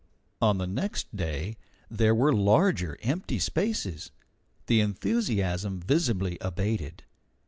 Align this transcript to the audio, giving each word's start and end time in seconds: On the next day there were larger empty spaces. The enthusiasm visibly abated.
On 0.41 0.57
the 0.57 0.65
next 0.65 1.15
day 1.15 1.57
there 1.87 2.15
were 2.15 2.33
larger 2.33 2.97
empty 3.03 3.37
spaces. 3.37 4.09
The 4.65 4.81
enthusiasm 4.81 5.79
visibly 5.79 6.39
abated. 6.41 7.03